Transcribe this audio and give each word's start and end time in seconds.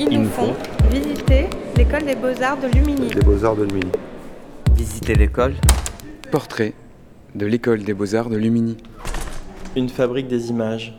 Ils 0.00 0.08
nous 0.08 0.28
font 0.28 0.54
visiter 0.90 1.46
l'école 1.76 2.04
des 2.04 2.16
beaux-arts 2.16 2.58
de 2.58 2.66
Lumini. 2.66 3.08
Des 3.08 3.20
beaux-arts 3.20 3.54
de 3.54 3.62
Lumini. 3.62 3.92
Visiter 4.74 5.14
l'école. 5.14 5.54
Portrait 6.32 6.74
de 7.36 7.46
l'école 7.46 7.84
des 7.84 7.94
beaux-arts 7.94 8.28
de 8.28 8.36
Lumini. 8.36 8.76
Une 9.76 9.88
fabrique 9.88 10.26
des 10.26 10.50
images. 10.50 10.98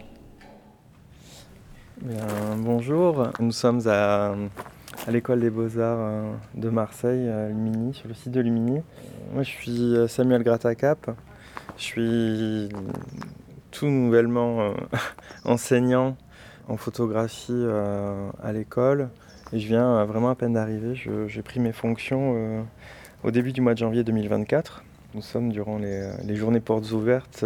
bonjour, 2.57 3.27
nous 3.41 3.51
sommes 3.51 3.81
à, 3.85 4.33
à 5.05 5.11
l'école 5.11 5.41
des 5.41 5.49
beaux-arts 5.49 5.99
euh, 5.99 6.33
de 6.53 6.69
Marseille, 6.69 7.27
à 7.27 7.49
Lumini, 7.49 7.93
sur 7.93 8.07
le 8.07 8.13
site 8.13 8.31
de 8.31 8.39
Lumini. 8.39 8.81
Moi 9.33 9.43
je 9.43 9.49
suis 9.49 9.95
Samuel 10.07 10.43
Gratacap, 10.43 11.11
je 11.77 11.83
suis 11.83 12.69
tout 13.71 13.87
nouvellement 13.87 14.61
euh, 14.61 14.73
enseignant 15.43 16.15
en 16.67 16.77
photographie 16.77 17.53
euh, 17.53 18.29
à 18.41 18.51
l'école 18.51 19.09
et 19.53 19.59
je 19.59 19.67
viens 19.67 20.03
vraiment 20.05 20.29
à 20.29 20.35
peine 20.35 20.53
d'arriver. 20.53 20.95
J'ai 20.95 21.41
pris 21.41 21.59
mes 21.59 21.71
fonctions 21.71 22.65
au 23.23 23.31
début 23.31 23.53
du 23.53 23.61
mois 23.61 23.73
de 23.73 23.79
janvier 23.79 24.03
2024. 24.03 24.83
Nous 25.13 25.21
sommes 25.21 25.51
durant 25.51 25.77
les, 25.77 26.35
journées 26.35 26.59
portes 26.59 26.91
ouvertes 26.91 27.45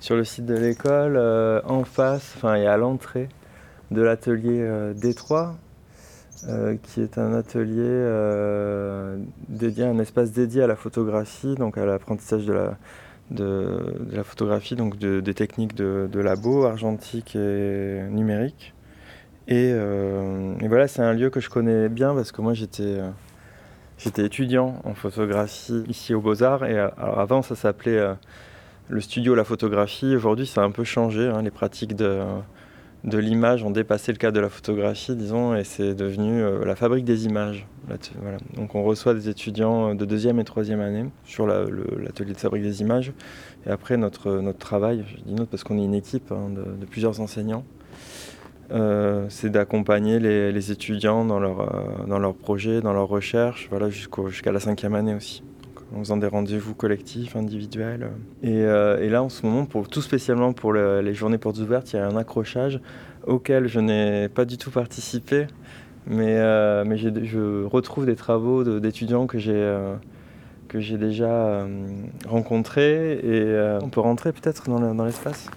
sur 0.00 0.16
le 0.16 0.24
site 0.24 0.46
de 0.46 0.56
l'école, 0.56 1.16
en 1.64 1.84
face, 1.84 2.34
enfin 2.36 2.56
et 2.56 2.66
à 2.66 2.76
l'entrée 2.76 3.28
de 3.92 4.02
l'atelier 4.02 4.92
Détroit, 4.96 5.54
euh, 6.48 6.76
qui 6.82 7.00
est 7.00 7.16
un 7.16 7.32
atelier 7.32 7.80
euh, 7.80 9.16
dédié, 9.48 9.84
un 9.84 9.98
espace 9.98 10.32
dédié 10.32 10.62
à 10.62 10.66
la 10.66 10.76
photographie, 10.76 11.54
donc 11.54 11.78
à 11.78 11.86
l'apprentissage 11.86 12.44
de 12.44 12.52
la, 12.52 12.76
de, 13.30 13.78
la 14.12 14.24
photographie, 14.24 14.76
donc 14.76 14.98
des 14.98 15.34
techniques 15.34 15.74
de, 15.74 16.20
labo, 16.20 16.64
argentique 16.64 17.36
et 17.36 18.02
numérique. 18.10 18.74
Euh, 19.50 20.54
et, 20.60 20.68
voilà, 20.68 20.88
c'est 20.88 21.02
un 21.02 21.12
lieu 21.12 21.30
que 21.30 21.40
je 21.40 21.48
connais 21.48 21.88
bien 21.88 22.14
parce 22.14 22.32
que 22.32 22.42
moi 22.42 22.52
j'étais 22.52 22.98
j'étais 23.96 24.26
étudiant 24.26 24.80
en 24.84 24.94
photographie 24.94 25.84
ici 25.88 26.14
aux 26.14 26.20
Beaux-Arts. 26.20 26.64
Et 26.64 26.78
alors 26.78 27.20
avant, 27.20 27.42
ça 27.42 27.54
s'appelait 27.54 28.04
le 28.88 29.00
studio 29.00 29.34
La 29.34 29.44
Photographie. 29.44 30.14
Aujourd'hui, 30.14 30.46
ça 30.46 30.62
a 30.62 30.64
un 30.64 30.70
peu 30.70 30.84
changé, 30.84 31.26
hein, 31.26 31.42
les 31.42 31.50
pratiques 31.50 31.96
de 31.96 32.22
de 33.06 33.18
l'image 33.18 33.62
ont 33.62 33.70
dépassé 33.70 34.10
le 34.10 34.18
cadre 34.18 34.34
de 34.34 34.40
la 34.40 34.48
photographie, 34.48 35.14
disons, 35.14 35.54
et 35.54 35.62
c'est 35.62 35.94
devenu 35.94 36.42
euh, 36.42 36.64
la 36.64 36.74
fabrique 36.74 37.04
des 37.04 37.24
images. 37.24 37.66
Donc 38.56 38.74
on 38.74 38.82
reçoit 38.82 39.14
des 39.14 39.28
étudiants 39.28 39.94
de 39.94 40.04
deuxième 40.04 40.40
et 40.40 40.44
troisième 40.44 40.80
année 40.80 41.04
sur 41.24 41.46
l'atelier 41.46 42.32
de 42.32 42.38
fabrique 42.38 42.64
des 42.64 42.80
images. 42.80 43.12
Et 43.64 43.70
après, 43.70 43.96
notre, 43.96 44.40
notre 44.40 44.58
travail, 44.58 45.04
je 45.08 45.22
dis 45.22 45.34
notre 45.34 45.50
parce 45.50 45.62
qu'on 45.62 45.78
est 45.78 45.84
une 45.84 45.94
équipe 45.94 46.32
hein, 46.32 46.50
de, 46.50 46.84
plusieurs 46.84 47.20
enseignants, 47.20 47.64
euh, 48.72 49.26
c'est 49.28 49.50
d'accompagner 49.50 50.18
les, 50.18 50.72
étudiants 50.72 51.24
euh, 51.24 52.06
dans 52.08 52.18
leurs 52.18 52.34
projets, 52.34 52.80
dans 52.80 52.92
leurs 52.92 53.08
recherches, 53.08 53.68
voilà, 53.70 53.88
jusqu'à 53.88 54.50
la 54.50 54.58
cinquième 54.58 54.96
année 54.96 55.14
aussi 55.14 55.44
en 55.94 56.00
faisant 56.00 56.16
des 56.16 56.26
rendez-vous 56.26 56.74
collectifs, 56.74 57.36
individuels. 57.36 58.10
Euh, 58.44 59.00
et, 59.00 59.08
là, 59.08 59.22
en 59.22 59.28
ce 59.28 59.46
moment, 59.46 59.66
tout 59.88 60.02
spécialement 60.02 60.52
pour 60.52 60.72
les 60.72 61.14
journées 61.14 61.38
portes 61.38 61.58
ouvertes, 61.58 61.92
il 61.92 61.96
y 61.96 61.98
a 61.98 62.06
un 62.06 62.16
accrochage 62.16 62.80
auquel 63.26 63.66
je 63.66 63.80
n'ai 63.80 64.28
pas 64.28 64.44
du 64.44 64.56
tout 64.58 64.70
participé, 64.70 65.46
mais, 66.06 66.36
euh, 66.36 66.84
je 66.96 67.64
retrouve 67.64 68.06
des 68.06 68.16
travaux 68.16 68.64
d'étudiants 68.80 69.26
que 69.26 69.38
j'ai 69.38 69.52
euh, 69.54 69.96
déjà 70.72 71.66
et 73.22 73.78
on 73.82 73.88
peut 73.88 74.00
rentrer 74.00 74.32
peut-être 74.32 74.68
dans 74.68 75.04
l'espace? 75.04 75.48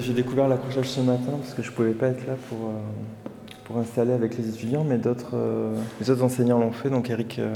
J'ai 0.00 0.12
découvert 0.12 0.48
l'accrochage 0.48 0.88
ce 0.88 1.00
matin 1.00 1.32
parce 1.40 1.54
que 1.54 1.62
je 1.62 1.70
ne 1.70 1.74
pouvais 1.74 1.92
pas 1.92 2.08
être 2.08 2.26
là 2.26 2.34
pour, 2.48 2.68
euh, 2.68 2.72
pour 3.64 3.78
installer 3.78 4.12
avec 4.12 4.36
les 4.36 4.48
étudiants, 4.48 4.84
mais 4.84 4.98
d'autres 4.98 5.34
euh, 5.34 5.74
les 6.00 6.10
autres 6.10 6.22
enseignants 6.22 6.58
l'ont 6.58 6.72
fait. 6.72 6.90
Donc 6.90 7.10
Eric 7.10 7.38
euh, 7.38 7.52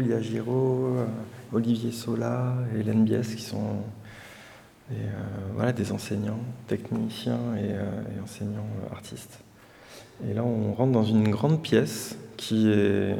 Lia 0.00 0.20
Giraud, 0.20 0.96
Olivier 1.52 1.92
Sola 1.92 2.54
et 2.74 2.80
Hélène 2.80 3.04
Biès 3.04 3.34
qui 3.34 3.42
sont 3.42 3.76
des, 4.90 4.96
voilà, 5.54 5.72
des 5.72 5.92
enseignants, 5.92 6.40
techniciens 6.66 7.38
et, 7.56 7.70
et, 7.70 8.20
enseignants 8.22 8.66
artistes. 8.90 9.38
Et 10.28 10.34
là, 10.34 10.42
on 10.42 10.72
rentre 10.72 10.92
dans 10.92 11.04
une 11.04 11.28
grande 11.28 11.62
pièce 11.62 12.16
qui 12.36 12.68
est, 12.68 13.14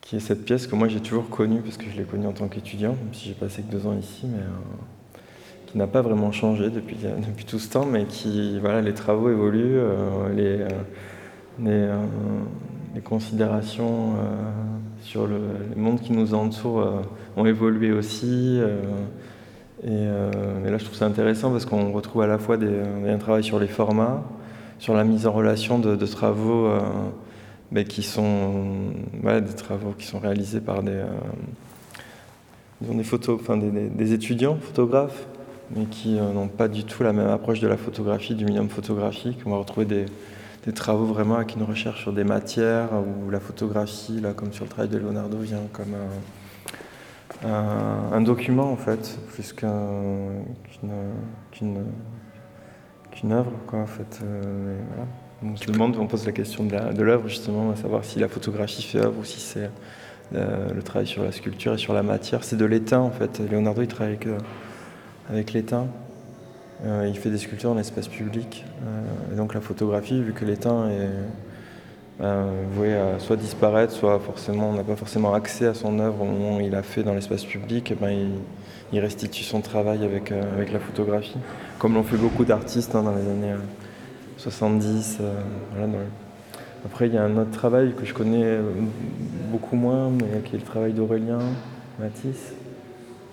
qui 0.00 0.16
est 0.16 0.20
cette 0.20 0.44
pièce 0.44 0.66
que 0.66 0.74
moi 0.74 0.88
j'ai 0.88 1.00
toujours 1.00 1.28
connue 1.28 1.60
parce 1.60 1.76
que 1.76 1.88
je 1.88 1.96
l'ai 1.96 2.04
connue 2.04 2.26
en 2.26 2.32
tant 2.32 2.48
qu'étudiant, 2.48 2.92
même 2.92 3.12
si 3.12 3.28
j'ai 3.28 3.34
passé 3.34 3.62
que 3.62 3.70
deux 3.70 3.86
ans 3.86 3.96
ici, 3.96 4.26
mais 4.26 4.42
n'a 5.74 5.86
pas 5.86 6.02
vraiment 6.02 6.32
changé 6.32 6.70
depuis, 6.70 6.96
depuis 6.96 7.44
tout 7.44 7.58
ce 7.58 7.68
temps, 7.68 7.86
mais 7.86 8.04
qui, 8.04 8.58
voilà, 8.60 8.80
les 8.80 8.94
travaux 8.94 9.30
évoluent, 9.30 9.78
euh, 9.78 10.32
les, 10.34 10.60
euh, 10.62 10.68
euh, 11.66 12.02
les, 12.94 13.00
considérations 13.00 14.14
sur 15.00 15.26
le, 15.26 15.40
monde 15.76 16.00
qui 16.00 16.12
nous 16.12 16.34
entoure 16.34 17.02
ont 17.36 17.46
évolué 17.46 17.92
aussi. 17.92 18.60
Et, 19.84 20.06
là, 20.06 20.78
je 20.78 20.84
trouve 20.84 20.96
ça 20.96 21.06
intéressant 21.06 21.50
parce 21.50 21.66
qu'on 21.66 21.92
retrouve 21.92 22.22
à 22.22 22.26
la 22.26 22.38
fois 22.38 22.56
des, 22.56 22.70
un 23.08 23.18
travail 23.18 23.42
sur 23.42 23.58
les 23.58 23.66
formats, 23.66 24.22
sur 24.78 24.94
la 24.94 25.04
mise 25.04 25.26
en 25.26 25.32
relation 25.32 25.78
de, 25.78 25.96
travaux 26.06 26.68
mais 27.72 27.84
qui 27.84 28.02
sont 28.02 28.92
des 29.24 29.54
travaux 29.56 29.92
qui 29.98 30.06
sont 30.06 30.20
réalisés 30.20 30.60
par 30.60 30.84
des, 30.84 31.02
des, 32.80 33.04
photos, 33.04 33.40
enfin 33.40 33.56
des, 33.56 34.12
étudiants 34.12 34.56
photographes 34.60 35.26
mais 35.70 35.86
qui 35.86 36.18
euh, 36.18 36.32
n'ont 36.32 36.48
pas 36.48 36.68
du 36.68 36.84
tout 36.84 37.02
la 37.02 37.12
même 37.12 37.28
approche 37.28 37.60
de 37.60 37.68
la 37.68 37.76
photographie, 37.76 38.34
du 38.34 38.44
médium 38.44 38.68
photographique. 38.68 39.38
On 39.46 39.50
va 39.50 39.56
retrouver 39.56 39.86
des, 39.86 40.06
travaux 40.72 41.04
vraiment 41.04 41.36
avec 41.36 41.54
une 41.54 41.62
recherche 41.62 42.02
sur 42.02 42.12
des 42.12 42.24
matières 42.24 42.88
où 42.94 43.30
la 43.30 43.40
photographie, 43.40 44.20
là, 44.20 44.32
comme 44.32 44.52
sur 44.52 44.64
le 44.64 44.70
travail 44.70 44.90
de 44.90 44.96
Leonardo, 44.96 45.36
vient 45.38 45.58
comme 45.72 45.94
un, 47.44 48.20
document 48.22 48.72
en 48.72 48.76
fait, 48.76 49.18
plus 49.28 49.52
qu'une 49.52 49.72
œuvre. 53.30 53.52
Quoi, 53.66 53.80
en 53.80 53.86
fait. 53.86 54.20
Euh, 54.22 54.78
on 55.42 55.56
se 55.56 55.70
demande, 55.70 55.96
on 55.98 56.06
pose 56.06 56.24
la 56.24 56.32
question 56.32 56.64
de 56.64 57.02
l'œuvre 57.02 57.28
justement, 57.28 57.70
à 57.70 57.76
savoir 57.76 58.02
si 58.04 58.18
la 58.18 58.28
photographie 58.28 58.82
fait 58.82 59.00
œuvre 59.00 59.18
ou 59.20 59.24
si 59.24 59.40
c'est 59.40 59.70
euh, 60.34 60.72
le 60.72 60.82
travail 60.82 61.06
sur 61.06 61.22
la 61.22 61.32
sculpture 61.32 61.74
et 61.74 61.78
sur 61.78 61.92
la 61.92 62.02
matière. 62.02 62.42
C'est 62.44 62.56
de 62.56 62.64
l'étain 62.64 63.00
en 63.00 63.10
fait. 63.10 63.42
Leonardo 63.50 63.82
il 63.82 63.88
travaille 63.88 64.14
avec 64.14 64.26
avec 65.28 65.52
l'étain. 65.52 65.86
Euh, 66.84 67.06
il 67.08 67.16
fait 67.16 67.30
des 67.30 67.38
sculptures 67.38 67.70
dans 67.70 67.76
l'espace 67.76 68.08
public. 68.08 68.64
Euh, 68.82 69.32
et 69.32 69.36
donc 69.36 69.54
la 69.54 69.60
photographie, 69.60 70.20
vu 70.22 70.32
que 70.32 70.44
l'étain 70.44 70.88
est 70.90 71.08
ben, 72.20 72.46
voué 72.72 72.94
à 72.94 73.18
soit 73.18 73.36
disparaître, 73.36 73.92
soit 73.92 74.18
forcément, 74.18 74.70
on 74.70 74.74
n'a 74.74 74.84
pas 74.84 74.96
forcément 74.96 75.34
accès 75.34 75.66
à 75.66 75.74
son 75.74 75.98
œuvre 75.98 76.22
au 76.22 76.26
moment 76.26 76.56
où 76.58 76.60
il 76.60 76.74
a 76.74 76.82
fait 76.82 77.02
dans 77.02 77.14
l'espace 77.14 77.44
public, 77.44 77.90
et 77.90 77.94
ben, 77.94 78.10
il, 78.92 79.00
restitue 79.00 79.42
son 79.42 79.60
travail 79.60 80.04
avec, 80.04 80.30
euh, 80.30 80.54
avec 80.54 80.72
la 80.72 80.78
photographie, 80.78 81.38
comme 81.80 81.94
l'ont 81.94 82.04
fait 82.04 82.16
beaucoup 82.16 82.44
d'artistes 82.44 82.94
hein, 82.94 83.02
dans 83.02 83.14
les 83.14 83.22
années 83.22 83.54
70. 84.36 85.18
Après, 86.84 87.08
il 87.08 87.14
y 87.14 87.18
a 87.18 87.24
un 87.24 87.36
autre 87.36 87.50
travail 87.50 87.94
que 87.96 88.04
je 88.04 88.14
connais 88.14 88.58
beaucoup 89.50 89.74
moins, 89.74 90.10
mais 90.10 90.42
qui 90.44 90.54
est 90.54 90.58
le 90.58 90.64
travail 90.64 90.92
d'Aurélien 90.92 91.40
Matisse, 91.98 92.52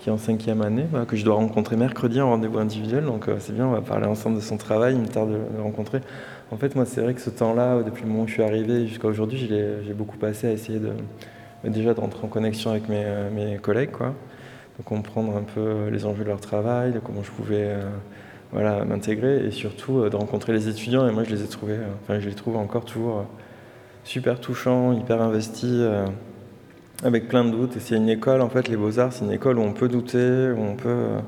qui 0.01 0.09
est 0.09 0.12
en 0.12 0.17
cinquième 0.17 0.63
année, 0.63 0.85
que 1.07 1.16
je 1.16 1.23
dois 1.23 1.35
rencontrer 1.35 1.75
mercredi 1.75 2.19
en 2.19 2.29
rendez-vous 2.29 2.57
individuel. 2.57 3.06
Donc 3.06 3.28
euh, 3.28 3.35
c'est 3.39 3.53
bien, 3.53 3.67
on 3.67 3.72
va 3.72 3.81
parler 3.81 4.07
ensemble 4.07 4.35
de 4.35 4.41
son 4.41 4.57
travail, 4.57 4.95
il 4.95 5.01
me 5.01 5.07
tarde 5.07 5.29
de 5.29 5.38
le 5.56 5.62
rencontrer. 5.62 6.01
En 6.50 6.57
fait, 6.57 6.75
moi, 6.75 6.85
c'est 6.85 7.01
vrai 7.01 7.13
que 7.13 7.22
ce 7.22 7.29
temps-là, 7.29 7.84
depuis 7.84 8.03
le 8.03 8.09
moment 8.09 8.23
où 8.23 8.28
je 8.28 8.34
suis 8.34 8.44
arrivé 8.44 8.88
jusqu'à 8.88 9.07
aujourd'hui, 9.07 9.38
j'ai 9.47 9.94
beaucoup 9.94 10.17
passé 10.17 10.47
à 10.47 10.52
essayer 10.52 10.79
de, 10.79 10.93
déjà 11.70 11.93
de 11.93 11.99
rentrer 11.99 12.25
en 12.25 12.29
connexion 12.29 12.72
avec 12.72 12.90
mes, 12.90 13.03
euh, 13.05 13.29
mes, 13.29 13.58
collègues, 13.58 13.91
quoi, 13.91 14.16
de 14.79 14.84
comprendre 14.84 15.37
un 15.37 15.43
peu 15.43 15.90
les 15.90 16.05
enjeux 16.05 16.23
de 16.23 16.29
leur 16.29 16.41
travail, 16.41 16.93
de 16.93 16.99
comment 16.99 17.22
je 17.22 17.31
pouvais 17.31 17.66
euh, 17.66 17.84
voilà, 18.52 18.84
m'intégrer 18.84 19.46
et 19.46 19.52
surtout 19.52 20.09
de 20.09 20.16
rencontrer 20.16 20.52
les 20.52 20.67
étudiants. 20.67 21.08
Et 21.08 21.11
moi, 21.11 21.23
je 21.25 21.29
les 21.29 21.43
ai 21.43 21.47
trouvés, 21.47 21.78
enfin, 22.02 22.20
je 22.20 22.28
les 22.28 22.35
trouve 22.35 22.58
encore 22.58 22.85
toujours 22.85 23.23
super 24.03 24.40
touchants, 24.40 24.93
hyper 24.93 25.22
investis 25.22 25.79
avec 27.03 27.27
plein 27.27 27.43
de 27.43 27.51
doutes. 27.51 27.77
Et 27.77 27.79
c'est 27.79 27.95
une 27.95 28.09
école, 28.09 28.41
en 28.41 28.49
fait, 28.49 28.67
les 28.67 28.77
Beaux-Arts, 28.77 29.13
c'est 29.13 29.25
une 29.25 29.31
école 29.31 29.57
où 29.59 29.61
on 29.61 29.73
peut 29.73 29.87
douter, 29.87 30.51
où 30.51 30.61
on 30.61 30.75
peut. 30.75 30.89
Euh, 30.89 31.19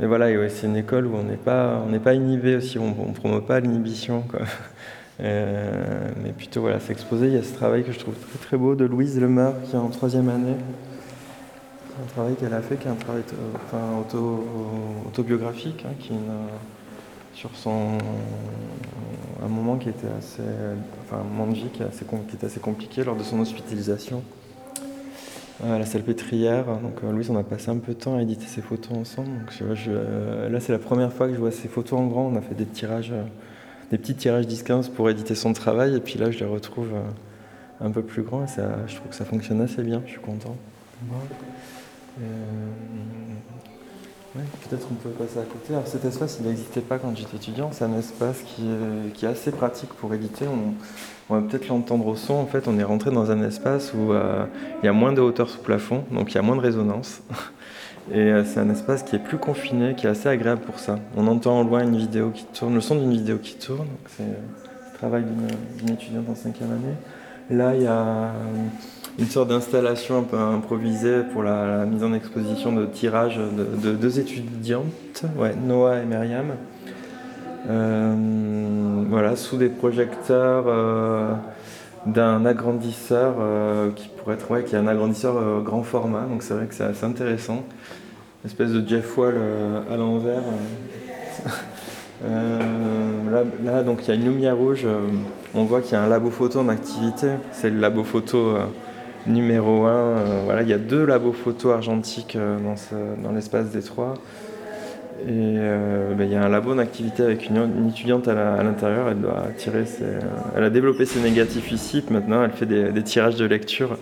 mais 0.00 0.06
voilà, 0.06 0.26
c'est 0.48 0.66
une 0.66 0.76
école 0.76 1.06
où 1.06 1.16
on 1.16 1.24
n'est 1.24 1.36
pas, 1.36 1.84
pas 2.02 2.14
inhibé 2.14 2.56
aussi, 2.56 2.78
on 2.78 3.08
ne 3.08 3.14
promeut 3.14 3.40
pas 3.40 3.60
l'inhibition. 3.60 4.24
Euh, 5.20 6.10
mais 6.22 6.30
plutôt 6.30 6.60
voilà, 6.60 6.78
s'exposer. 6.78 7.26
Il 7.26 7.32
y 7.32 7.36
a 7.38 7.42
ce 7.42 7.52
travail 7.52 7.82
que 7.82 7.90
je 7.90 7.98
trouve 7.98 8.14
très 8.14 8.38
très 8.38 8.56
beau 8.56 8.76
de 8.76 8.84
Louise 8.84 9.20
Lemeur 9.20 9.52
qui 9.64 9.74
est 9.74 9.76
en 9.76 9.88
troisième 9.88 10.28
année. 10.28 10.54
C'est 11.88 12.04
un 12.04 12.06
travail 12.06 12.34
qu'elle 12.36 12.54
a 12.54 12.62
fait, 12.62 12.76
qui 12.76 12.86
est 12.86 12.90
un 12.92 12.94
travail 12.94 13.24
autobiographique, 15.08 15.84
hein, 15.84 15.94
qui 15.98 16.12
sur 17.34 17.50
son 17.56 17.98
un 19.44 19.48
moment 19.48 19.76
qui 19.76 19.88
était 19.88 20.06
assez, 20.16 20.42
enfin 21.04 21.22
un 21.22 21.24
moment 21.24 21.48
de 21.48 21.56
vie 21.56 21.68
qui, 21.72 21.82
était 21.82 22.46
assez 22.46 22.60
compliqué 22.60 23.02
lors 23.02 23.16
de 23.16 23.24
son 23.24 23.40
hospitalisation. 23.40 24.22
La 25.64 25.86
salpêtrière. 25.86 26.66
Donc 26.66 27.02
euh, 27.02 27.12
Louise, 27.12 27.30
on 27.30 27.36
a 27.36 27.42
passé 27.42 27.70
un 27.70 27.78
peu 27.78 27.92
de 27.92 27.98
temps 27.98 28.16
à 28.16 28.22
éditer 28.22 28.46
ces 28.46 28.62
photos 28.62 28.96
ensemble. 28.96 29.28
Donc, 29.28 29.52
euh, 29.88 30.48
là, 30.48 30.60
c'est 30.60 30.72
la 30.72 30.78
première 30.78 31.12
fois 31.12 31.28
que 31.28 31.34
je 31.34 31.38
vois 31.38 31.50
ces 31.50 31.68
photos 31.68 31.98
en 31.98 32.06
grand. 32.06 32.26
On 32.26 32.36
a 32.36 32.40
fait 32.40 32.54
des 32.54 32.64
tirages, 32.64 33.12
euh, 33.12 33.24
des 33.90 33.98
petits 33.98 34.14
tirages 34.14 34.46
10-15 34.46 34.90
pour 34.90 35.10
éditer 35.10 35.34
son 35.34 35.52
travail. 35.52 35.96
Et 35.96 36.00
puis 36.00 36.18
là, 36.18 36.30
je 36.30 36.38
les 36.38 36.46
retrouve 36.46 36.90
un 37.80 37.90
peu 37.90 38.02
plus 38.02 38.22
grands. 38.22 38.44
Et 38.44 38.48
ça, 38.48 38.86
je 38.86 38.96
trouve 38.96 39.08
que 39.08 39.16
ça 39.16 39.24
fonctionne 39.24 39.60
assez 39.60 39.82
bien. 39.82 40.02
Je 40.06 40.12
suis 40.12 40.20
content. 40.20 40.56
Peut-être 44.34 44.86
on 44.90 44.94
peut 44.94 45.10
passer 45.10 45.38
à 45.38 45.42
côté. 45.42 45.72
Alors 45.72 45.86
cet 45.86 46.04
espace, 46.04 46.38
il 46.40 46.46
n'existait 46.46 46.80
pas 46.80 46.98
quand 46.98 47.16
j'étais 47.16 47.36
étudiant. 47.36 47.70
C'est 47.72 47.84
un 47.84 47.96
espace 47.98 48.42
qui 48.42 48.62
est, 48.68 49.12
qui 49.12 49.24
est 49.24 49.28
assez 49.28 49.50
pratique 49.50 49.90
pour 49.94 50.12
éditer. 50.14 50.44
On, 50.46 51.34
va 51.34 51.40
peut-être 51.42 51.68
l'entendre 51.68 52.06
au 52.06 52.16
son. 52.16 52.34
En 52.34 52.46
fait, 52.46 52.68
on 52.68 52.78
est 52.78 52.84
rentré 52.84 53.10
dans 53.10 53.30
un 53.30 53.42
espace 53.42 53.92
où 53.94 54.12
euh, 54.12 54.44
il 54.82 54.86
y 54.86 54.88
a 54.88 54.92
moins 54.92 55.12
de 55.12 55.20
hauteur 55.20 55.48
sous 55.48 55.60
plafond, 55.60 56.04
donc 56.10 56.32
il 56.32 56.34
y 56.36 56.38
a 56.38 56.42
moins 56.42 56.56
de 56.56 56.60
résonance. 56.60 57.22
Et 58.10 58.20
euh, 58.20 58.44
c'est 58.44 58.60
un 58.60 58.70
espace 58.70 59.02
qui 59.02 59.16
est 59.16 59.18
plus 59.18 59.36
confiné, 59.36 59.94
qui 59.94 60.06
est 60.06 60.10
assez 60.10 60.28
agréable 60.28 60.62
pour 60.62 60.78
ça. 60.78 60.98
On 61.16 61.26
entend 61.26 61.60
en 61.60 61.64
loin 61.64 61.82
une 61.82 61.96
vidéo 61.96 62.30
qui 62.30 62.44
tourne, 62.44 62.74
le 62.74 62.80
son 62.80 62.94
d'une 62.94 63.12
vidéo 63.12 63.36
qui 63.38 63.56
tourne. 63.56 63.88
C'est 64.16 64.22
euh, 64.22 64.92
le 64.92 64.98
travail 64.98 65.24
d'une- 65.24 65.90
étudiante 65.90 66.28
en 66.30 66.34
cinquième 66.34 66.70
année. 66.70 66.94
Là, 67.50 67.74
il 67.74 67.82
y 67.82 67.86
a 67.86 68.32
une 69.18 69.26
sorte 69.26 69.48
d'installation 69.48 70.18
un 70.18 70.22
peu 70.22 70.38
improvisée 70.38 71.22
pour 71.32 71.42
la, 71.42 71.84
mise 71.84 72.04
en 72.04 72.14
exposition 72.14 72.72
de 72.72 72.86
tirages 72.86 73.36
de, 73.38 73.90
de 73.90 73.96
deux 73.96 74.20
étudiantes, 74.20 75.24
ouais, 75.36 75.54
Noah 75.56 76.00
et 76.00 76.06
Myriam. 76.06 76.52
Euh, 77.68 78.14
voilà, 79.08 79.36
sous 79.36 79.56
des 79.56 79.68
projecteurs 79.68 80.64
euh, 80.68 81.34
d'un 82.06 82.46
agrandisseur 82.46 83.34
euh, 83.40 83.90
qui 83.90 84.08
pourrait 84.08 84.36
être, 84.36 84.50
ouais, 84.50 84.64
qui 84.64 84.74
est 84.74 84.78
un 84.78 84.86
agrandisseur 84.86 85.62
grand 85.62 85.82
format. 85.82 86.22
Donc 86.22 86.42
c'est 86.42 86.54
vrai 86.54 86.66
que 86.66 86.74
c'est 86.74 86.84
assez 86.84 87.04
intéressant. 87.04 87.64
Une 88.44 88.50
espèce 88.50 88.70
de 88.70 88.86
Jeff 88.88 89.18
Wall 89.18 89.34
à 89.90 89.96
l'envers. 89.96 90.42
là, 92.24 93.42
là, 93.64 93.82
donc 93.82 94.04
il 94.04 94.08
y 94.08 94.10
a 94.12 94.14
une 94.14 94.24
lumière 94.24 94.56
rouge. 94.56 94.86
on 95.54 95.64
voit 95.64 95.80
qu'il 95.80 95.92
y 95.92 95.96
a 95.96 96.02
un 96.02 96.08
labo 96.08 96.30
photo 96.30 96.60
en 96.60 96.68
activité. 96.68 97.30
C'est 97.50 97.68
le 97.68 97.80
labo 97.80 98.04
photo 98.04 98.54
numéro 99.28 99.84
1. 99.84 100.44
voilà, 100.44 100.62
il 100.62 100.68
y 100.68 100.72
a 100.72 100.78
deux 100.78 101.04
labos 101.04 101.32
photo 101.32 101.70
argentiques 101.70 102.36
euh, 102.36 102.58
dans, 102.58 102.76
ce- 102.76 102.94
dans 103.22 103.32
l'espace 103.32 103.70
des 103.70 103.82
trois. 103.82 104.14
Et 105.26 105.30
euh, 105.30 106.14
ben, 106.14 106.24
il 106.24 106.32
y 106.32 106.36
a 106.36 106.44
un 106.44 106.48
labo 106.48 106.72
en 106.72 106.78
activité 106.78 107.24
avec 107.24 107.48
une, 107.48 107.88
étudiante 107.88 108.28
à 108.28 108.62
l'intérieur. 108.62 109.08
Elle 109.08 109.20
doit 109.20 109.48
tirer 109.56 109.84
euh, 110.02 110.20
elle 110.56 110.62
a 110.62 110.70
développé 110.70 111.06
ses 111.06 111.20
négatifs 111.20 111.72
ici. 111.72 112.04
Maintenant, 112.10 112.44
elle 112.44 112.52
fait 112.52 112.66
des, 112.66 113.02
tirages 113.02 113.36
de 113.36 113.44
lecture. 113.44 113.98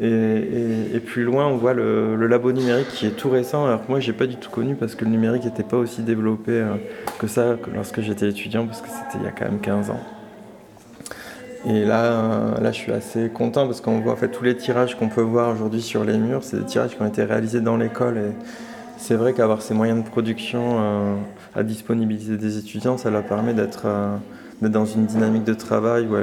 Et, 0.00 1.00
plus 1.04 1.24
loin, 1.24 1.46
on 1.46 1.56
voit 1.56 1.74
le, 1.74 2.14
labo 2.26 2.52
numérique 2.52 2.88
qui 2.88 3.06
est 3.06 3.10
tout 3.16 3.28
récent. 3.28 3.66
Alors 3.66 3.84
que 3.84 3.90
moi, 3.90 3.98
j'ai 3.98 4.12
pas 4.12 4.26
du 4.26 4.36
tout 4.36 4.50
connu 4.50 4.76
parce 4.76 4.94
que 4.94 5.04
le 5.04 5.10
numérique 5.10 5.44
n'était 5.44 5.64
pas 5.64 5.76
aussi 5.76 6.02
développé 6.02 6.52
euh, 6.52 6.74
que 7.18 7.26
ça 7.26 7.56
que 7.60 7.70
lorsque 7.74 8.00
j'étais 8.00 8.28
étudiant, 8.28 8.66
parce 8.66 8.82
que 8.82 8.88
c'était 8.88 9.18
il 9.18 9.24
y 9.24 9.28
a 9.28 9.32
quand 9.32 9.46
même 9.46 9.60
15 9.60 9.90
ans. 9.90 10.00
Et 11.66 11.84
là, 11.84 12.04
euh, 12.04 12.60
là, 12.60 12.72
je 12.72 12.78
suis 12.78 12.92
assez 12.92 13.28
content 13.28 13.66
parce 13.66 13.82
qu'on 13.82 14.00
voit 14.00 14.14
en 14.14 14.16
fait 14.16 14.28
tous 14.28 14.44
les 14.44 14.56
tirages 14.56 14.96
qu'on 14.96 15.08
peut 15.08 15.20
voir 15.20 15.50
aujourd'hui 15.50 15.82
sur 15.82 16.04
les 16.04 16.16
murs. 16.16 16.42
C'est 16.42 16.58
des 16.58 16.64
tirages 16.64 16.96
qui 16.96 17.02
ont 17.02 17.06
été 17.06 17.22
réalisés 17.22 17.60
dans 17.60 17.76
l'école 17.76 18.16
et 18.16 18.32
c'est 18.96 19.14
vrai 19.14 19.34
qu'avoir 19.34 19.60
ces 19.60 19.74
moyens 19.74 20.02
de 20.02 20.08
production 20.08 20.78
euh, 20.78 21.16
à 21.54 21.62
disponibiliser 21.62 22.38
des 22.38 22.56
étudiants, 22.56 22.96
ça 22.96 23.10
leur 23.10 23.24
permet 23.24 23.52
d'être 23.52 23.82
euh, 23.84 24.16
dans 24.62 24.86
une 24.86 25.04
dynamique 25.04 25.44
de 25.44 25.54
travail 25.54 26.06
où 26.06 26.16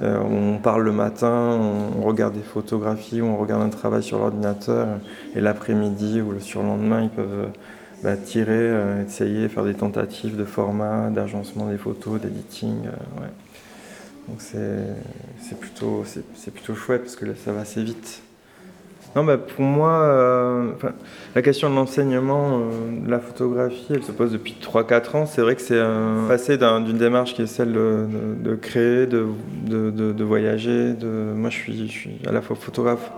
on 0.00 0.58
parle 0.58 0.82
le 0.82 0.92
matin, 0.92 1.58
on 1.98 2.02
regarde 2.02 2.34
des 2.34 2.40
photographies, 2.40 3.22
on 3.22 3.36
regarde 3.36 3.62
un 3.62 3.68
travail 3.68 4.02
sur 4.02 4.18
l'ordinateur 4.18 4.88
et 5.34 5.40
l'après-midi 5.40 6.20
ou 6.22 6.32
le 6.32 6.40
surlendemain, 6.40 7.02
ils 7.02 7.10
peuvent 7.10 7.50
bah, 8.02 8.16
tirer, 8.16 8.72
essayer, 9.06 9.48
faire 9.48 9.64
des 9.64 9.74
tentatives 9.74 10.36
de 10.36 10.44
format, 10.44 11.10
d'agencement 11.10 11.66
des 11.66 11.76
photos, 11.76 12.20
d'editing. 12.20 12.88
Donc 14.28 14.38
c'est 14.40 15.58
plutôt, 15.58 16.04
plutôt 16.54 16.74
chouette 16.74 17.02
parce 17.02 17.16
que 17.16 17.24
là, 17.24 17.32
ça 17.44 17.52
va 17.52 17.60
assez 17.62 17.82
vite. 17.82 18.22
Non, 19.14 19.24
bah, 19.24 19.36
pour 19.36 19.62
moi, 19.62 19.92
euh, 20.04 20.70
la 21.34 21.42
question 21.42 21.68
de 21.68 21.74
l'enseignement, 21.74 22.60
euh, 22.60 23.04
de 23.04 23.10
la 23.10 23.18
photographie, 23.18 23.84
elle 23.90 24.02
se 24.02 24.12
pose 24.12 24.32
depuis 24.32 24.54
3-4 24.58 25.16
ans. 25.16 25.26
C'est 25.26 25.42
vrai 25.42 25.54
que 25.54 25.60
c'est 25.60 25.78
un 25.80 26.24
passé 26.28 26.56
d'un- 26.56 26.80
d'une 26.80 26.96
démarche 26.96 27.34
qui 27.34 27.42
est 27.42 27.46
celle 27.46 27.72
de, 27.74 28.06
de- 28.42 28.54
créer, 28.54 29.06
de, 29.06 29.26
de, 29.66 30.24
voyager. 30.24 30.94
De... 30.94 31.06
Moi, 31.34 31.50
je 31.50 31.56
suis, 31.56 31.86
je 31.88 31.92
suis 31.92 32.10
à 32.26 32.32
la 32.32 32.40
fois 32.40 32.56
photographe, 32.56 33.10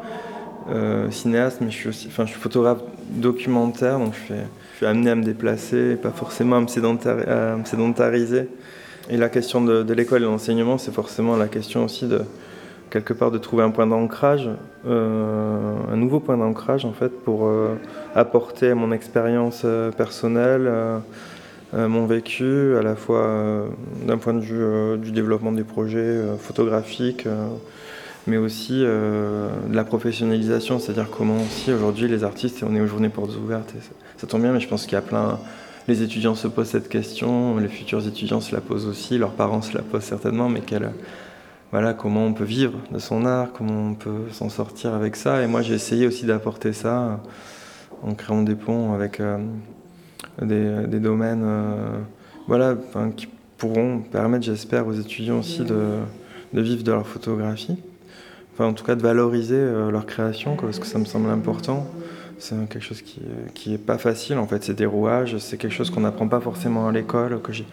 euh, 0.71 1.09
cinéaste, 1.13 1.59
mais 1.61 1.71
je 1.71 1.77
suis 1.77 1.89
aussi, 1.91 2.11
je 2.11 2.25
suis 2.25 2.41
photographe 2.41 2.79
documentaire, 3.11 4.01
donc 4.01 4.15
je, 4.15 4.35
fais, 4.35 4.45
je 4.73 4.77
suis 4.79 4.87
amené 4.87 5.11
à 5.11 5.15
me 5.15 5.23
déplacer, 5.23 5.95
pas 5.95 6.11
forcément 6.11 6.57
à 6.57 6.61
me, 6.61 6.67
sédentari- 6.67 7.29
à 7.29 7.55
me 7.57 7.65
sédentariser. 7.65 8.49
Et 9.11 9.19
la 9.19 9.29
question 9.29 9.63
de, 9.63 9.93
l'école 9.93 10.23
et 10.23 10.25
de 10.25 10.31
l'enseignement, 10.31 10.79
c'est 10.79 10.93
forcément 10.93 11.37
la 11.37 11.49
question 11.49 11.85
aussi 11.85 12.07
de 12.07 12.23
quelque 12.91 13.13
part 13.13 13.31
de 13.31 13.39
trouver 13.39 13.63
un 13.63 13.71
point 13.71 13.87
d'ancrage, 13.87 14.49
euh, 14.87 15.75
un 15.93 15.97
nouveau 15.97 16.21
point 16.21 16.39
d'ancrage 16.39 16.85
en 16.85 16.93
fait 16.93 17.09
pour 17.09 17.47
euh, 17.47 17.75
apporter 18.15 18.73
mon 18.73 18.93
expérience 18.93 19.63
euh, 19.65 19.91
personnelle, 19.91 20.71
mon 21.73 22.07
vécu, 22.07 22.77
à 22.77 22.83
la 22.83 22.95
fois 22.95 23.67
d'un 24.07 24.17
point 24.17 24.33
de 24.33 24.39
vue 24.39 24.97
du 24.97 25.11
développement 25.11 25.51
des 25.51 25.65
projets 25.65 26.21
photographiques, 26.39 27.27
mais 28.29 28.37
aussi 28.37 28.83
de 28.83 29.49
la 29.73 29.83
professionnalisation, 29.83 30.79
c'est-à-dire 30.79 31.09
comment 31.11 31.35
aussi 31.39 31.73
aujourd'hui 31.73 32.07
les 32.07 32.23
artistes, 32.23 32.63
on 32.63 32.77
est 32.77 32.81
aux 32.81 32.87
journées 32.87 33.09
portes 33.09 33.37
ouvertes, 33.37 33.75
et 33.77 33.81
ça 34.19 34.29
tombe 34.29 34.43
bien, 34.43 34.53
mais 34.53 34.61
je 34.61 34.69
pense 34.69 34.85
qu'il 34.85 34.93
y 34.93 34.97
a 34.97 35.03
plein... 35.03 35.41
Les 35.87 36.03
étudiants 36.03 36.35
se 36.35 36.49
posent 36.49 36.69
cette 36.69 36.89
question, 36.89 37.59
les 37.59 37.69
futurs 37.69 38.07
étudiants 38.07 38.41
se 38.41 38.55
la 38.55 38.63
posent 38.63 38.87
aussi, 38.87 39.19
leurs 39.19 39.33
parents 39.33 39.61
se 39.61 39.77
la 39.77 39.83
posent 39.83 40.05
certainement, 40.05 40.49
mais 40.49 40.61
quelle, 40.61 40.93
voilà, 41.73 41.93
comment 41.93 42.25
on 42.25 42.33
peut 42.33 42.45
vivre 42.45 42.79
de 42.91 42.99
son 42.99 43.27
art, 43.27 43.49
comment 43.53 43.91
on 43.91 43.95
peut 43.95 44.31
s'en 44.33 44.49
sortir 44.49 44.95
avec 44.95 45.15
ça. 45.15 45.43
Et 45.43 45.47
moi, 45.47 45.61
j'ai 45.61 45.75
essayé 45.75 46.07
aussi 46.07 46.25
d'apporter 46.25 46.73
ça 46.73 47.21
en 48.03 48.15
créant 48.15 48.43
des 48.43 48.55
ponts 48.55 48.95
avec 48.95 49.21
euh, 49.21 49.39
des, 50.41 51.01
domaines 51.01 51.43
euh, 51.45 51.99
voilà, 52.47 52.77
qui 53.17 53.29
pourront 53.59 54.01
permettre, 54.01 54.45
j'espère, 54.45 54.87
aux 54.87 54.93
étudiants 54.93 55.41
aussi 55.41 55.65
de, 55.65 55.99
de 56.53 56.61
vivre 56.63 56.83
de 56.83 56.93
leur 56.93 57.07
photographie. 57.07 57.77
Enfin, 58.55 58.67
en 58.67 58.73
tout 58.73 58.85
cas, 58.85 58.95
de 58.95 59.03
valoriser 59.03 59.57
euh, 59.57 59.91
leur 59.91 60.07
création, 60.07 60.57
quoi, 60.57 60.69
parce 60.69 60.79
que 60.79 60.87
ça 60.87 60.99
me 60.99 61.05
semble 61.05 61.29
important. 61.29 61.87
C'est 62.39 62.57
quelque 62.69 62.83
chose 62.83 63.03
qui, 63.03 63.21
est- 63.21 63.53
qui 63.55 63.75
est 63.75 63.79
pas 63.79 63.99
facile, 63.99 64.39
en 64.39 64.47
fait. 64.47 64.63
C'est 64.65 64.75
des 64.75 64.87
rouages, 64.87 65.39
c'est 65.39 65.57
quelque 65.57 65.73
chose 65.75 65.91
qu'on 65.91 66.01
n'apprend 66.01 66.29
pas 66.29 66.41
forcément 66.41 66.89
à 66.89 66.93
l'école, 66.93 67.41
que 67.43 67.53
j'ai 67.53 67.67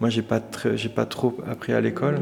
moi, 0.00 0.10
j'ai 0.10 0.22
pas, 0.22 0.40
j'ai 0.74 0.88
pas 0.88 1.06
trop 1.06 1.36
appris 1.48 1.72
à 1.72 1.80
l'école. 1.80 2.16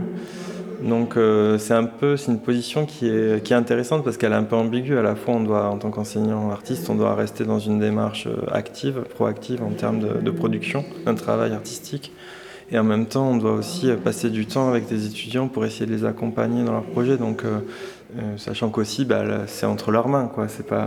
Donc 0.83 1.17
euh, 1.17 1.59
c'est 1.59 1.75
un 1.75 1.85
peu, 1.85 2.17
c'est 2.17 2.33
une 2.33 2.41
position 2.41 2.87
qui 2.87 3.09
est, 3.09 3.43
qui 3.43 3.53
est 3.53 3.57
intéressante 3.57 4.03
parce 4.05 4.17
qu'elle 4.17 4.33
est 4.33 4.37
un 4.37 4.43
peu 4.43 4.57
ambiguë. 4.57 4.99
À 4.99 5.03
la 5.03 5.15
fois, 5.15 5.35
on 5.35 5.41
doit, 5.41 5.69
en 5.69 5.79
tant 5.79 5.91
qu'enseignant 5.91 6.51
artiste, 6.51 6.91
on 6.91 6.97
doit 6.97 7.15
rester 7.15 7.45
dans 7.45 7.61
une 7.61 7.79
démarche 7.79 8.27
euh, 8.27 8.37
active, 8.53 9.05
proactive 9.15 9.63
en 9.63 9.71
termes 9.71 10.01
de, 10.21 10.31
production 10.31 10.85
d'un 11.07 11.15
travail 11.15 11.53
artistique. 11.53 12.13
Et 12.71 12.79
en 12.79 12.85
même 12.85 13.07
temps, 13.07 13.31
on 13.31 13.37
doit 13.37 13.53
aussi 13.53 13.91
euh, 13.91 13.97
passer 13.97 14.29
du 14.29 14.45
temps 14.47 14.69
avec 14.69 14.87
des 14.89 15.07
étudiants 15.07 15.47
pour 15.49 15.65
essayer 15.65 15.87
de 15.87 15.93
les 15.93 16.05
accompagner 16.05 16.65
dans 16.65 16.73
leurs 16.73 16.83
projets. 16.83 17.17
Donc, 17.17 17.45
euh, 17.45 17.61
euh, 18.19 18.37
sachant 18.37 18.69
qu'aussi, 18.69 19.05
bah, 19.05 19.47
c'est 19.47 19.67
entre 19.67 19.91
leurs 19.91 20.09
mains, 20.09 20.31
quoi. 20.33 20.49
C'est 20.49 20.67
pas, 20.67 20.85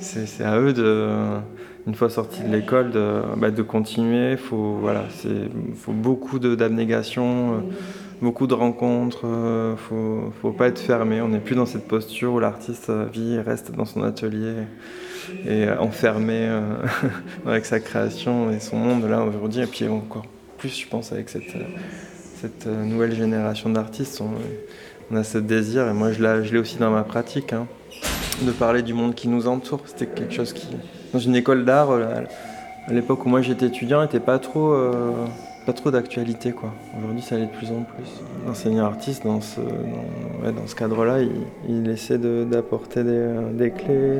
c'est 0.00 0.44
à 0.44 0.58
eux 0.58 0.72
de, 0.72 1.08
une 1.86 1.94
fois 1.94 2.10
sortis 2.10 2.42
de 2.42 2.48
l'école, 2.48 2.90
de, 2.90 3.22
bah, 3.36 3.50
de 3.50 3.62
continuer. 3.62 4.36
Faut, 4.36 4.74
voilà, 4.80 5.04
c'est, 5.10 5.48
faut 5.76 5.92
beaucoup 5.92 6.38
d'abnégation. 6.38 7.54
euh, 7.54 7.56
beaucoup 8.20 8.46
de 8.46 8.52
rencontres, 8.52 9.22
euh, 9.24 9.76
faut, 9.76 10.30
faut 10.42 10.52
pas 10.52 10.66
être 10.68 10.78
fermé. 10.78 11.22
On 11.22 11.28
n'est 11.28 11.38
plus 11.38 11.54
dans 11.54 11.64
cette 11.64 11.88
posture 11.88 12.34
où 12.34 12.38
l'artiste 12.38 12.90
vit 13.12 13.34
et 13.36 13.40
reste 13.40 13.72
dans 13.72 13.86
son 13.86 14.02
atelier 14.02 14.54
et 15.46 15.70
enfermé 15.70 16.46
avec 17.46 17.64
sa 17.64 17.80
création 17.80 18.50
et 18.50 18.60
son 18.60 18.76
monde 18.76 19.08
là 19.08 19.22
aujourd'hui. 19.22 19.62
Et 19.62 19.66
puis 19.66 19.88
encore 19.88 20.26
plus, 20.58 20.78
je 20.80 20.86
pense, 20.86 21.12
avec 21.12 21.30
cette, 21.30 21.56
cette 22.40 22.66
nouvelle 22.66 23.14
génération 23.14 23.70
d'artistes, 23.70 24.22
on 25.10 25.16
a 25.16 25.24
ce 25.24 25.38
désir, 25.38 25.88
et 25.88 25.92
moi 25.92 26.12
je 26.12 26.22
l'ai, 26.22 26.58
aussi 26.58 26.76
dans 26.76 26.90
ma 26.90 27.02
pratique, 27.02 27.52
hein, 27.52 27.66
de 28.42 28.52
parler 28.52 28.82
du 28.82 28.94
monde 28.94 29.14
qui 29.14 29.28
nous 29.28 29.48
entoure. 29.48 29.80
C'était 29.86 30.06
quelque 30.06 30.34
chose 30.34 30.52
qui, 30.52 30.68
dans 31.12 31.18
une 31.18 31.34
école 31.34 31.64
d'art, 31.64 31.90
euh, 31.90 32.22
à 32.86 32.92
l'époque 32.92 33.26
où 33.26 33.28
moi 33.28 33.42
j'étais 33.42 33.66
étudiant, 33.66 34.02
n'était 34.02 34.20
pas 34.20 34.38
trop. 34.38 34.72
euh, 34.72 35.12
trop 35.72 35.90
d'actualité. 35.92 36.52
Aujourd'hui 36.98 37.22
ça 37.22 37.36
l'est 37.36 37.46
de 37.46 37.50
plus 37.52 37.68
en 37.70 37.82
plus. 37.82 38.20
L'enseignant 38.44 38.86
artiste 38.86 39.24
dans 39.24 39.40
ce, 39.40 39.60
dans, 39.60 40.66
ce 40.66 40.74
cadre-là, 40.74 41.18
il, 41.68 41.88
essaie 41.88 42.18
d'apporter 42.18 43.04
des, 43.04 43.10
euh, 43.12 43.52
des 43.52 43.70
clés 43.70 44.18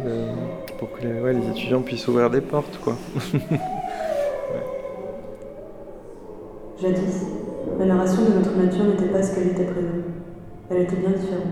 pour 0.79 0.93
que 0.93 1.03
les, 1.03 1.21
ouais, 1.21 1.33
les 1.33 1.49
étudiants 1.49 1.83
puissent 1.83 2.07
ouvrir 2.07 2.31
des 2.31 2.41
portes 2.41 2.79
quoi. 2.85 2.97
Jadis, 6.81 7.27
la 7.79 7.85
narration 7.85 8.23
de 8.25 8.31
notre 8.39 8.57
nature 8.57 8.85
n'était 8.85 9.09
pas 9.09 9.23
ce 9.23 9.35
qu'elle 9.35 9.49
était 9.49 9.65
prévue. 9.65 10.05
Elle 10.71 10.83
était 10.83 10.97
bien 10.97 11.11
différente. 11.11 11.47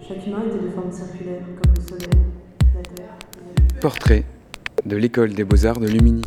Chaque 0.00 0.26
humain 0.26 0.44
était 0.46 0.64
de 0.64 0.70
forme 0.70 0.90
circulaire, 0.90 1.42
comme 1.62 1.74
le 1.76 1.82
soleil, 1.82 2.22
la 2.74 2.80
terre. 2.80 3.80
Portrait 3.82 4.24
de 4.86 4.96
l'école 4.96 5.34
des 5.34 5.44
beaux-arts 5.44 5.78
de 5.78 5.88
Lumini. 5.88 6.22